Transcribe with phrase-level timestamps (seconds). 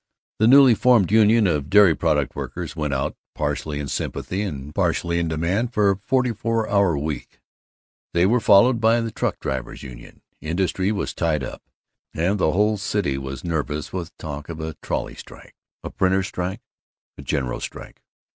[0.39, 5.19] The newly formed union of dairy products workers went out, partly in sympathy and partly
[5.19, 7.39] in demand for a forty four hour week.
[8.15, 10.23] They were followed by the truck drivers' union.
[10.41, 11.61] Industry was tied up,
[12.15, 15.53] and the whole city was nervous with talk of a trolley strike,
[15.83, 16.61] a printers' strike,
[17.19, 18.01] a general strike.